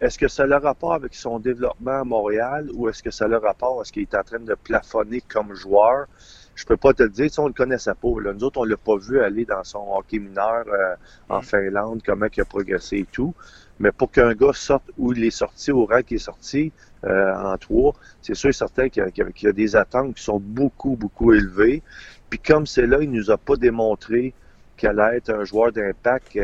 est-ce 0.00 0.18
que 0.18 0.28
ça 0.28 0.42
a 0.42 0.46
le 0.46 0.56
rapport 0.56 0.92
avec 0.92 1.14
son 1.14 1.38
développement 1.38 2.00
à 2.00 2.04
Montréal 2.04 2.68
ou 2.74 2.88
est-ce 2.88 3.02
que 3.02 3.10
ça 3.10 3.24
a 3.24 3.28
le 3.28 3.38
rapport 3.38 3.80
à 3.80 3.84
ce 3.84 3.92
qu'il 3.92 4.02
est 4.02 4.14
en 4.14 4.22
train 4.22 4.38
de 4.38 4.54
plafonner 4.54 5.22
comme 5.22 5.54
joueur? 5.54 6.06
Je 6.54 6.64
peux 6.64 6.76
pas 6.76 6.92
te 6.92 7.02
le 7.02 7.10
dire, 7.10 7.30
si 7.30 7.40
on 7.40 7.46
le 7.46 7.52
connaissait 7.52 7.94
pas. 7.94 8.20
Là. 8.22 8.32
Nous 8.32 8.44
autres, 8.44 8.60
on 8.60 8.64
l'a 8.64 8.76
pas 8.76 8.96
vu 8.96 9.20
aller 9.20 9.44
dans 9.44 9.64
son 9.64 9.86
hockey 9.94 10.18
mineur 10.18 10.64
euh, 10.68 10.94
en 11.28 11.40
mm. 11.40 11.42
Finlande, 11.42 12.02
comment 12.04 12.26
il 12.34 12.40
a 12.40 12.44
progressé 12.44 12.98
et 12.98 13.06
tout. 13.10 13.34
Mais 13.78 13.92
pour 13.92 14.10
qu'un 14.10 14.32
gars 14.34 14.52
sorte 14.54 14.90
où 14.98 15.12
il 15.12 15.24
est 15.24 15.30
sorti, 15.30 15.70
au 15.70 15.84
rang 15.84 16.02
qui 16.02 16.14
est 16.14 16.18
sorti 16.18 16.72
euh, 17.04 17.34
en 17.34 17.56
trois, 17.58 17.94
c'est 18.22 18.34
sûr 18.34 18.50
et 18.50 18.54
certain 18.54 18.88
qu'il 18.88 19.06
y, 19.14 19.44
y, 19.44 19.48
a 19.48 19.52
des 19.52 19.76
attentes 19.76 20.14
qui 20.14 20.22
sont 20.22 20.40
beaucoup, 20.40 20.96
beaucoup 20.96 21.32
élevées. 21.32 21.82
Puis 22.30 22.38
comme 22.38 22.66
c'est 22.66 22.86
là, 22.86 22.98
il 23.00 23.10
nous 23.10 23.30
a 23.30 23.36
pas 23.36 23.56
démontré 23.56 24.34
qu'elle 24.76 25.00
allait 25.00 25.18
être 25.18 25.30
un 25.30 25.44
joueur 25.44 25.72
d'impact. 25.72 26.38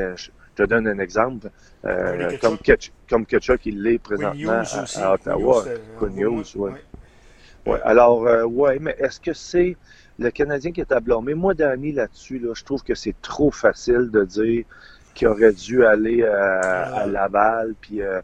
Euh, 0.52 0.56
je 0.58 0.62
te 0.64 0.68
donne 0.68 0.86
un 0.86 0.98
exemple. 0.98 1.50
Euh, 1.84 2.36
comme, 2.40 2.58
Ketch, 2.58 2.92
comme 3.08 3.26
Ketchuk, 3.26 3.66
il 3.66 3.82
l'est 3.82 3.98
présentement 3.98 4.62
à, 4.96 5.14
Ottawa. 5.14 5.64
News, 6.10 6.44
oui. 6.56 6.70
Ouais. 7.64 7.80
Alors, 7.84 8.26
euh, 8.26 8.44
ouais, 8.44 8.78
mais 8.80 8.96
est-ce 8.98 9.20
que 9.20 9.32
c'est 9.32 9.76
le 10.18 10.30
Canadien 10.30 10.72
qui 10.72 10.80
est 10.80 10.92
à 10.92 11.00
blâmer? 11.00 11.34
Moi, 11.34 11.54
Danny, 11.54 11.92
là-dessus, 11.92 12.38
là, 12.38 12.52
je 12.54 12.64
trouve 12.64 12.82
que 12.82 12.94
c'est 12.94 13.14
trop 13.22 13.50
facile 13.52 14.10
de 14.10 14.24
dire 14.24 14.64
qu'il 15.14 15.28
aurait 15.28 15.52
dû 15.52 15.84
aller 15.84 16.24
à, 16.24 17.06
Laval. 17.06 17.74
Puis, 17.80 18.02
euh, 18.02 18.20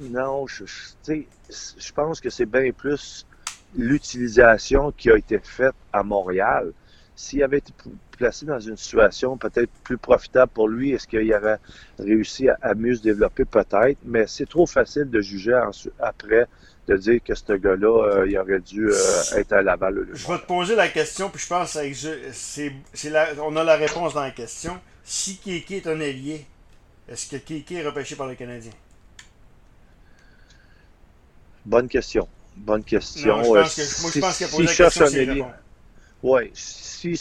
non, 0.00 0.46
je, 0.46 0.64
je 1.06 1.92
pense 1.92 2.20
que 2.20 2.30
c'est 2.30 2.46
bien 2.46 2.72
plus 2.72 3.26
l'utilisation 3.76 4.92
qui 4.92 5.10
a 5.10 5.16
été 5.16 5.38
faite 5.38 5.74
à 5.92 6.02
Montréal. 6.02 6.72
S'il 7.22 7.40
avait 7.44 7.58
été 7.58 7.72
placé 8.18 8.46
dans 8.46 8.58
une 8.58 8.76
situation 8.76 9.36
peut-être 9.36 9.70
plus 9.84 9.96
profitable 9.96 10.50
pour 10.52 10.66
lui, 10.66 10.90
est-ce 10.90 11.06
qu'il 11.06 11.32
aurait 11.32 11.60
réussi 11.96 12.48
à, 12.48 12.74
mieux 12.74 12.96
se 12.96 13.02
développer? 13.02 13.44
Peut-être, 13.44 13.98
mais 14.04 14.26
c'est 14.26 14.48
trop 14.48 14.66
facile 14.66 15.08
de 15.08 15.20
juger 15.20 15.56
après 16.00 16.48
de 16.88 16.96
dire 16.96 17.20
que 17.24 17.32
ce 17.36 17.52
gars-là, 17.52 18.16
euh, 18.16 18.28
il 18.28 18.36
aurait 18.36 18.58
dû 18.58 18.88
euh, 18.88 19.36
être 19.36 19.52
à 19.52 19.62
Laval. 19.62 20.08
je 20.12 20.26
vais 20.26 20.38
te 20.38 20.46
poser 20.46 20.74
la 20.74 20.88
question, 20.88 21.30
puis 21.30 21.40
je 21.40 21.46
pense 21.46 21.74
que 21.74 22.32
c'est, 22.32 22.72
on 23.38 23.54
a 23.54 23.62
la 23.62 23.76
réponse 23.76 24.14
dans 24.14 24.22
la 24.22 24.32
question. 24.32 24.76
Si 25.04 25.36
Kéké 25.36 25.76
est 25.76 25.86
un 25.86 26.00
allié, 26.00 26.44
est-ce 27.08 27.30
que 27.30 27.36
Kéké 27.36 27.76
est 27.76 27.86
repêché 27.86 28.16
par 28.16 28.26
le 28.26 28.34
Canadien? 28.34 28.72
Bonne 31.64 31.86
question. 31.86 32.26
Bonne 32.56 32.82
question. 32.82 33.44
moi, 33.44 33.62
je 33.62 34.18
pense 34.18 34.36
qu'il 34.36 34.46
a 34.46 34.48
posé 34.48 34.64
la 34.64 34.74
question, 34.74 35.06
un 35.06 35.61
oui, 36.22 36.50
si, 36.54 37.20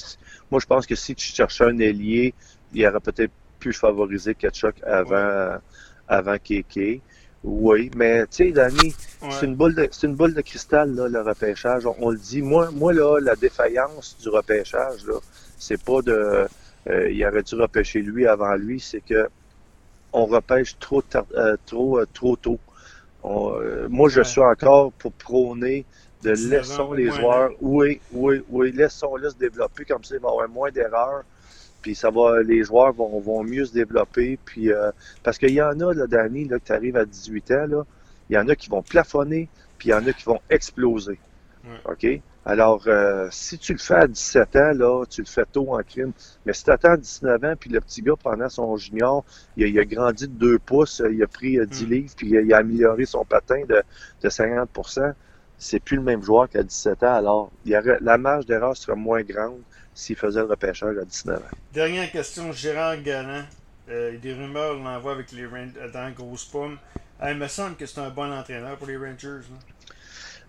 moi 0.49 0.59
je 0.59 0.65
pense 0.65 0.85
que 0.85 0.95
si 0.95 1.15
tu 1.15 1.27
cherchais 1.27 1.65
un 1.65 1.77
ailier, 1.79 2.33
il 2.73 2.85
aurait 2.85 2.99
peut-être 2.99 3.31
pu 3.59 3.73
favoriser 3.73 4.35
Ketchuk 4.35 4.75
avant, 4.83 5.57
avant 6.07 6.37
Keke. 6.37 7.01
Oui, 7.43 7.89
mais 7.95 8.27
tu 8.27 8.45
sais, 8.45 8.51
Danny, 8.51 8.93
c'est 9.31 9.47
une 9.47 9.55
boule 9.55 9.73
de 9.73 9.87
c'est 9.91 10.05
une 10.05 10.15
boule 10.15 10.35
de 10.35 10.41
cristal, 10.41 10.93
là, 10.93 11.07
le 11.07 11.21
repêchage. 11.21 11.87
On, 11.99 12.11
le 12.11 12.17
dit. 12.17 12.43
Moi, 12.43 12.69
moi, 12.71 12.93
là, 12.93 13.17
la 13.19 13.35
défaillance 13.35 14.15
du 14.21 14.29
repêchage, 14.29 15.05
là, 15.07 15.15
c'est 15.57 15.81
pas 15.83 16.03
de 16.03 16.47
euh, 16.87 17.11
il 17.11 17.25
aurait 17.25 17.43
dû 17.43 17.55
repêcher 17.55 18.01
lui 18.01 18.27
avant 18.27 18.55
lui, 18.55 18.79
c'est 18.79 19.01
que 19.01 19.27
on 20.13 20.25
repêche 20.25 20.77
trop 20.79 21.03
euh, 21.15 21.57
trop 21.65 21.99
euh, 21.99 22.07
trop 22.13 22.35
tôt. 22.35 22.59
moi, 23.89 24.09
je 24.09 24.21
suis 24.21 24.41
encore 24.41 24.91
pour 24.93 25.11
prôner 25.13 25.85
de 26.23 26.31
laissons 26.49 26.93
les 26.93 27.09
joueurs. 27.09 27.51
Oui, 27.61 27.99
oui, 28.11 28.43
oui, 28.49 28.71
laissons-les 28.71 29.31
se 29.31 29.35
développer 29.35 29.85
comme 29.85 30.03
ça, 30.03 30.15
il 30.15 30.21
va 30.21 30.29
y 30.29 30.31
avoir 30.31 30.49
moins 30.49 30.71
d'erreurs. 30.71 31.23
Puis 31.81 31.95
ça 31.95 32.11
va, 32.11 32.43
les 32.43 32.63
joueurs 32.63 32.93
vont, 32.93 33.19
vont 33.19 33.43
mieux 33.43 33.65
se 33.65 33.73
développer. 33.73 34.37
Puis 34.45 34.71
euh, 34.71 34.91
parce 35.23 35.37
qu'il 35.37 35.51
y 35.51 35.61
en 35.61 35.79
a, 35.79 35.93
là, 35.93 36.07
Danny, 36.07 36.45
là, 36.45 36.59
que 36.59 36.65
tu 36.65 36.73
arrives 36.73 36.97
à 36.97 37.05
18 37.05 37.51
ans, 37.51 37.65
là, 37.67 37.83
il 38.29 38.35
y 38.35 38.37
en 38.37 38.47
a 38.47 38.55
qui 38.55 38.69
vont 38.69 38.83
plafonner, 38.83 39.49
puis 39.77 39.89
il 39.89 39.91
y 39.91 39.95
en 39.95 40.05
a 40.05 40.13
qui 40.13 40.23
vont 40.23 40.39
exploser. 40.49 41.19
OK? 41.85 42.07
Alors, 42.43 42.83
euh, 42.87 43.27
si 43.29 43.59
tu 43.59 43.73
le 43.73 43.77
fais 43.77 43.95
à 43.95 44.07
17 44.07 44.55
ans, 44.55 44.71
là, 44.73 45.05
tu 45.07 45.21
le 45.21 45.27
fais 45.27 45.45
tôt 45.45 45.75
en 45.75 45.83
crime. 45.83 46.11
Mais 46.45 46.53
si 46.53 46.63
tu 46.63 46.71
attends 46.71 46.97
19 46.97 47.43
ans, 47.43 47.53
puis 47.59 47.69
le 47.69 47.79
petit 47.81 48.01
gars, 48.01 48.15
pendant 48.21 48.49
son 48.49 48.75
junior, 48.77 49.23
il 49.57 49.77
a, 49.77 49.85
grandi 49.85 50.27
de 50.27 50.33
2 50.33 50.59
pouces, 50.59 51.03
il 51.11 51.21
a 51.21 51.27
pris 51.27 51.51
10 51.51 51.59
euh, 51.59 51.65
mm. 51.65 51.89
livres, 51.89 52.13
puis 52.17 52.29
il 52.29 52.53
a, 52.53 52.57
amélioré 52.57 53.05
son 53.05 53.25
patin 53.25 53.61
de, 53.69 53.83
de 54.23 54.29
50 54.29 54.69
c'est 55.61 55.79
plus 55.79 55.97
le 55.97 56.01
même 56.01 56.23
joueur 56.23 56.49
qu'à 56.49 56.63
17 56.63 57.03
ans. 57.03 57.13
Alors, 57.13 57.51
il 57.65 57.71
y 57.71 57.77
la 58.01 58.17
marge 58.17 58.47
d'erreur 58.47 58.75
serait 58.75 58.95
moins 58.95 59.21
grande 59.21 59.61
s'il 59.93 60.15
faisait 60.15 60.39
le 60.39 60.47
repêchage 60.47 60.97
à 60.97 61.05
19 61.05 61.37
ans. 61.37 61.57
Dernière 61.71 62.11
question, 62.11 62.51
Gérard 62.51 63.01
Galland. 63.03 63.43
Euh, 63.87 64.17
des 64.17 64.33
rumeurs, 64.33 64.77
on 64.79 64.83
l'envoie 64.83 65.11
avec 65.11 65.31
les 65.31 65.45
Rangers 65.45 65.91
dans 65.93 66.11
Grosse 66.11 66.45
Pomme. 66.45 66.77
il 67.23 67.35
me 67.35 67.47
semble 67.47 67.75
que 67.75 67.85
c'est 67.85 67.99
un 67.99 68.09
bon 68.09 68.31
entraîneur 68.31 68.75
pour 68.77 68.87
les 68.87 68.97
Rangers. 68.97 69.45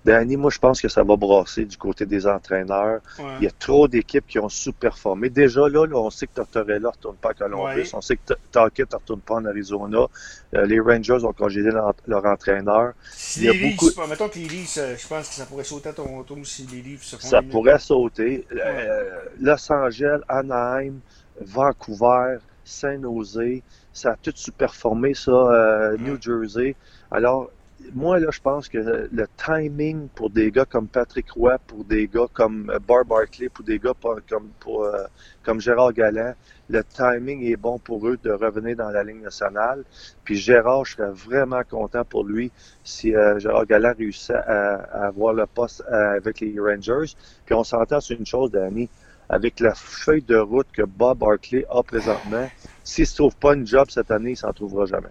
Danny, 0.04 0.36
moi, 0.36 0.50
je 0.50 0.58
pense 0.58 0.80
que 0.80 0.88
ça 0.88 1.04
va 1.04 1.16
brasser 1.16 1.64
du 1.64 1.76
côté 1.76 2.06
des 2.06 2.26
entraîneurs. 2.26 3.00
Il 3.38 3.44
y 3.44 3.46
a 3.46 3.50
trop 3.56 3.86
d'équipes 3.86 4.26
qui 4.26 4.38
ont 4.38 4.48
sous-performé. 4.48 5.30
Déjà, 5.30 5.68
là, 5.68 5.86
on 5.92 6.10
sait 6.10 6.26
que 6.26 6.34
Tortorella 6.34 6.80
ne 6.80 6.86
retourne 6.86 7.16
pas 7.16 7.30
à 7.30 7.34
Columbus. 7.34 7.90
On 7.92 8.00
sait 8.00 8.16
que 8.16 8.34
Talkett 8.50 8.90
ne 8.90 8.96
retourne 8.96 9.20
pas 9.20 9.34
en 9.34 9.44
Arizona. 9.44 10.06
Euh, 10.54 10.66
les 10.66 10.80
Rangers 10.80 11.24
ont 11.24 11.32
congédé 11.32 11.70
leur, 11.70 12.24
entraîneur. 12.24 12.94
Si 13.12 13.40
il 13.40 13.46
y 13.46 13.48
a 13.48 13.70
beaucoup... 13.70 13.90
mettons 14.08 14.28
que 14.28 14.38
les 14.38 14.48
Leafs, 14.48 14.76
euh, 14.78 14.96
je 14.96 15.06
pense 15.06 15.28
que 15.28 15.34
ça 15.34 15.46
pourrait 15.46 15.64
sauter 15.64 15.90
à 15.90 15.92
Toronto 15.92 16.36
si 16.44 16.66
les 16.66 16.82
Leafs 16.82 17.04
se 17.04 17.16
font 17.16 17.26
Ça 17.26 17.40
pourrait 17.40 17.78
sauter. 17.78 18.44
Euh, 18.52 19.20
Los 19.40 19.72
Angeles, 19.72 20.20
Anaheim, 20.28 20.94
Vancouver, 21.40 22.38
Saint-Nosé, 22.64 23.62
ça 23.92 24.12
a 24.12 24.16
tout 24.16 24.32
sous-performé, 24.34 25.14
ça, 25.14 25.92
New 25.98 26.20
Jersey. 26.20 26.74
Alors, 27.10 27.50
moi, 27.94 28.18
là, 28.18 28.28
je 28.30 28.40
pense 28.40 28.68
que 28.68 28.78
le 29.10 29.26
timing 29.36 30.08
pour 30.08 30.30
des 30.30 30.50
gars 30.50 30.64
comme 30.64 30.88
Patrick 30.88 31.30
Roy, 31.32 31.58
pour 31.66 31.84
des 31.84 32.06
gars 32.08 32.26
comme 32.32 32.72
Barb 32.86 33.08
Barkley, 33.08 33.48
pour 33.48 33.64
des 33.64 33.78
gars 33.78 33.92
comme, 34.28 34.48
pour, 34.60 34.84
euh, 34.84 35.04
comme 35.42 35.60
Gérard 35.60 35.92
Galland, 35.92 36.34
le 36.68 36.82
timing 36.84 37.42
est 37.44 37.56
bon 37.56 37.78
pour 37.78 38.06
eux 38.08 38.18
de 38.22 38.30
revenir 38.30 38.76
dans 38.76 38.90
la 38.90 39.02
ligne 39.04 39.20
nationale. 39.22 39.84
Puis 40.24 40.36
Gérard, 40.36 40.84
je 40.84 40.96
serais 40.96 41.10
vraiment 41.10 41.62
content 41.68 42.04
pour 42.04 42.24
lui 42.24 42.50
si 42.84 43.14
euh, 43.14 43.38
Gérard 43.38 43.66
Galland 43.66 43.94
réussissait 43.98 44.34
à, 44.34 45.06
avoir 45.06 45.34
le 45.34 45.46
poste 45.46 45.82
euh, 45.90 46.16
avec 46.16 46.40
les 46.40 46.54
Rangers. 46.58 47.14
Puis 47.44 47.54
on 47.54 47.64
s'entend 47.64 48.00
sur 48.00 48.18
une 48.18 48.26
chose, 48.26 48.50
Danny, 48.50 48.88
avec 49.28 49.60
la 49.60 49.74
feuille 49.74 50.22
de 50.22 50.36
route 50.36 50.68
que 50.72 50.82
Bob 50.82 51.18
Barkley 51.18 51.64
a 51.70 51.82
présentement, 51.82 52.48
s'il 52.84 53.02
ne 53.02 53.06
se 53.06 53.14
trouve 53.14 53.36
pas 53.36 53.54
une 53.54 53.66
job 53.66 53.88
cette 53.90 54.10
année, 54.10 54.32
il 54.32 54.36
s'en 54.36 54.52
trouvera 54.52 54.86
jamais. 54.86 55.08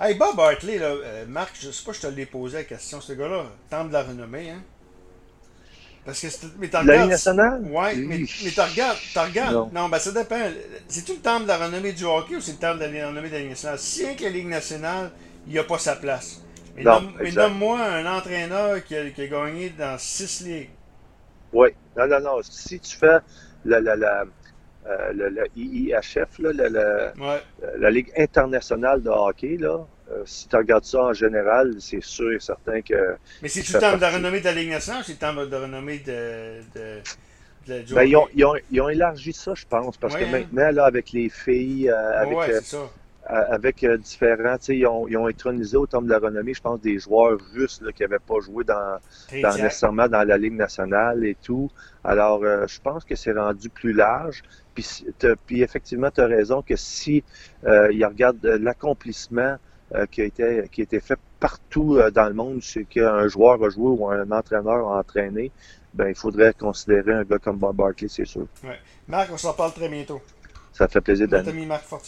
Hey, 0.00 0.14
Bob 0.14 0.36
Barkley, 0.36 0.78
là, 0.78 0.86
euh, 0.86 1.26
Marc, 1.26 1.56
je 1.60 1.70
sais 1.70 1.84
pas 1.84 1.92
si 1.92 2.02
je 2.02 2.06
te 2.06 2.12
l'ai 2.12 2.26
posé 2.26 2.58
la 2.58 2.64
question. 2.64 3.00
Ce 3.00 3.12
gars-là, 3.12 3.44
tente 3.68 3.88
de 3.88 3.92
la 3.92 4.02
renommée, 4.02 4.50
hein? 4.50 4.62
Parce 6.04 6.20
que 6.20 6.46
mais 6.58 6.70
La 6.72 6.82
Ligue 6.82 7.10
nationale? 7.10 7.60
Ouais, 7.64 7.94
mais, 7.96 8.18
mais 8.18 8.24
tu 8.24 8.60
regardes, 8.60 8.96
regardes. 9.14 9.72
Non. 9.74 9.90
ben 9.90 9.98
ça 9.98 10.10
dépend. 10.10 10.40
C'est-tu 10.88 11.12
le 11.12 11.18
temps 11.18 11.38
de 11.38 11.46
la 11.46 11.58
renommée 11.58 11.92
du 11.92 12.04
hockey 12.04 12.36
ou 12.36 12.40
c'est 12.40 12.52
le 12.52 12.58
temps 12.58 12.74
de 12.74 12.80
la 12.80 13.08
renommée 13.08 13.28
de 13.28 13.34
la 13.34 13.40
Ligue 13.40 13.50
nationale? 13.50 13.78
Si 13.78 14.16
que 14.16 14.24
la 14.24 14.30
Ligue 14.30 14.48
nationale, 14.48 15.10
il 15.46 15.52
n'y 15.52 15.58
a 15.58 15.64
pas 15.64 15.78
sa 15.78 15.96
place. 15.96 16.40
Mais 16.76 16.84
nomme-moi 17.32 17.78
un 17.84 18.06
entraîneur 18.16 18.82
qui 18.84 18.96
a, 18.96 19.10
qui 19.10 19.20
a, 19.20 19.26
gagné 19.26 19.70
dans 19.70 19.98
six 19.98 20.40
ligues. 20.40 20.70
Oui. 21.52 21.68
Non, 21.94 22.06
non, 22.06 22.20
non. 22.20 22.40
Si 22.42 22.80
tu 22.80 22.96
fais 22.96 23.18
la, 23.66 23.80
la, 23.80 23.96
la, 23.96 24.24
euh, 24.88 25.12
le, 25.12 25.46
IIHF, 25.56 26.38
là, 26.38 26.50
euh, 26.50 27.38
la 27.78 27.90
Ligue 27.90 28.10
internationale 28.16 29.02
de 29.02 29.10
hockey, 29.10 29.56
là, 29.58 29.86
euh, 30.10 30.22
si 30.24 30.48
tu 30.48 30.56
regardes 30.56 30.84
ça 30.84 31.02
en 31.02 31.12
général, 31.12 31.74
c'est 31.78 32.02
sûr 32.02 32.32
et 32.32 32.40
certain 32.40 32.80
que. 32.80 33.16
Mais 33.42 33.48
c'est 33.48 33.62
tout 33.62 33.74
le 33.74 33.80
temps 33.80 33.98
de 33.98 34.04
renommée 34.04 34.40
de 34.40 34.46
la 34.46 34.52
Ligue 34.52 34.70
nationale 34.70 35.02
c'est 35.04 35.12
le 35.12 35.18
temps 35.18 35.34
de 35.34 35.56
renommée 35.56 35.98
de. 35.98 36.60
de... 36.74 37.00
Ben, 37.66 38.04
ils, 38.04 38.16
ont, 38.16 38.26
ils, 38.34 38.46
ont, 38.46 38.54
ils, 38.70 38.80
ont, 38.80 38.88
élargi 38.88 39.34
ça, 39.34 39.52
je 39.54 39.66
pense, 39.66 39.98
parce 39.98 40.16
que 40.16 40.24
maintenant, 40.24 40.70
là, 40.70 40.86
avec 40.86 41.12
les 41.12 41.28
filles, 41.28 41.90
avec, 41.90 42.38
ouais, 42.38 42.60
ça 42.62 42.88
avec 43.28 43.84
euh, 43.84 43.98
différents, 43.98 44.56
ils 44.68 44.86
ont, 44.86 45.06
ils 45.06 45.16
ont 45.16 45.26
intronisé 45.26 45.76
au 45.76 45.86
terme 45.86 46.06
de 46.06 46.10
la 46.10 46.18
renommée, 46.18 46.54
je 46.54 46.62
pense, 46.62 46.80
des 46.80 46.98
joueurs 46.98 47.38
russes 47.54 47.80
là, 47.82 47.92
qui 47.92 48.02
n'avaient 48.02 48.18
pas 48.18 48.40
joué 48.40 48.64
dans, 48.64 48.98
dans 49.42 49.54
nécessairement 49.54 50.08
dans 50.08 50.26
la 50.26 50.38
Ligue 50.38 50.54
nationale 50.54 51.24
et 51.24 51.34
tout. 51.34 51.70
Alors, 52.04 52.42
euh, 52.42 52.66
je 52.66 52.80
pense 52.80 53.04
que 53.04 53.14
c'est 53.14 53.32
rendu 53.32 53.68
plus 53.68 53.92
large. 53.92 54.42
Puis, 54.74 55.04
puis 55.46 55.62
effectivement, 55.62 56.10
tu 56.10 56.20
as 56.22 56.26
raison 56.26 56.62
que 56.62 56.76
si 56.76 57.22
euh, 57.66 57.92
il 57.92 58.04
regarde 58.04 58.44
l'accomplissement 58.44 59.56
qui, 60.10 60.20
a 60.20 60.24
été, 60.24 60.68
qui 60.70 60.82
a 60.82 60.84
été 60.84 61.00
fait 61.00 61.18
partout 61.40 61.98
dans 62.12 62.28
le 62.28 62.34
monde, 62.34 62.58
c'est 62.62 62.84
qu'un 62.84 63.26
joueur 63.26 63.62
a 63.64 63.70
joué 63.70 63.88
ou 63.88 64.06
un 64.10 64.30
entraîneur 64.30 64.86
a 64.86 64.98
entraîné, 64.98 65.50
ben, 65.94 66.08
il 66.08 66.14
faudrait 66.14 66.52
considérer 66.52 67.14
un 67.14 67.24
gars 67.24 67.38
comme 67.38 67.56
Bob 67.56 67.76
Barkley, 67.76 68.08
c'est 68.08 68.26
sûr. 68.26 68.46
Ouais. 68.62 68.78
Marc, 69.06 69.32
on 69.32 69.38
s'en 69.38 69.54
parle 69.54 69.72
très 69.72 69.88
bientôt. 69.88 70.20
Ça 70.72 70.86
fait 70.86 71.00
plaisir 71.00 71.26
d'être 71.26 71.50